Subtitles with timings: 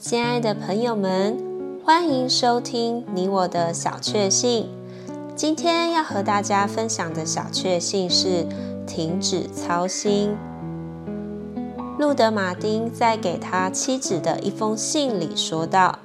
[0.00, 1.38] 亲爱的朋友们，
[1.84, 4.66] 欢迎收听你我的小确幸。
[5.36, 8.46] 今天要和大家分享的小确幸是
[8.86, 10.34] 停止操心。
[11.98, 15.98] 路德·马丁在给他妻子的一封信里说道：“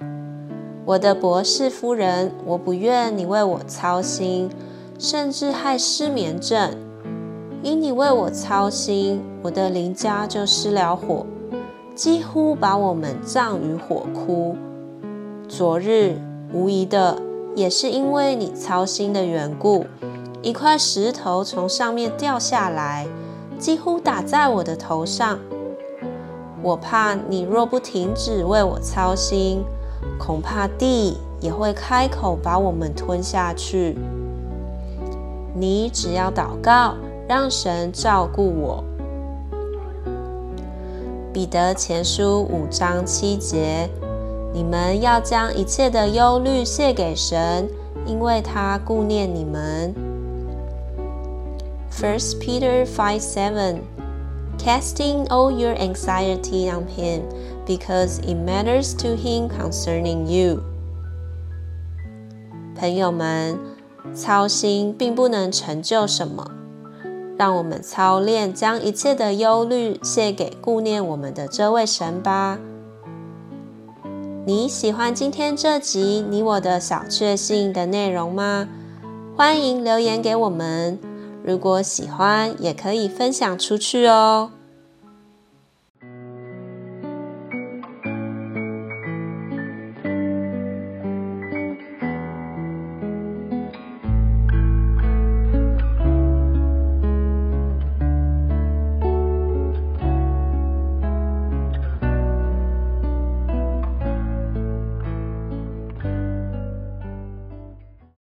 [0.84, 4.50] 我的博士夫人，我不愿你为我操心，
[5.00, 6.77] 甚至害失眠症。
[7.64, 11.25] 因你为我操心，我的邻家就失了火。”
[11.95, 14.58] 几乎把我们葬于火窟。
[15.48, 16.20] 昨日
[16.52, 17.21] 无疑的，
[17.55, 19.85] 也是因为你操心的缘故，
[20.41, 23.08] 一块石头从上面掉下来，
[23.58, 25.40] 几乎打在我的头上。
[26.62, 29.63] 我怕你若不停止为我操心，
[30.20, 33.96] 恐怕地也会开口把我们吞下去。
[35.54, 36.96] 你只要祷告，
[37.30, 38.84] 让神照顾我。
[41.35, 43.89] 彼得前书五章七节，
[44.54, 47.70] 你们要将一切的忧虑卸给神，
[48.05, 49.93] 因为他顾念你们。
[51.91, 53.79] First Peter five seven,
[54.57, 57.23] casting all your anxiety on him,
[57.67, 60.62] because it matters to him concerning you。
[62.79, 63.60] 朋友们，
[64.13, 66.50] 操心并不能成就什么。
[67.38, 72.58] 让我们操练，将一切的忧虑卸给顾念我们的这位神吧。
[74.46, 78.68] 你喜欢今天这集你我的小确幸的内容吗？
[79.36, 80.97] 欢迎留言给我们。
[81.44, 84.52] 如果喜欢，也可以分享出去哦。